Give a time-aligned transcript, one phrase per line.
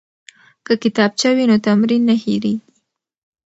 [0.65, 2.59] که کتابچه وي نو تمرین نه هیریږي.